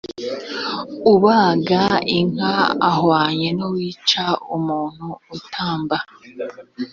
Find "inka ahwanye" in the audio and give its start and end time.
2.17-3.49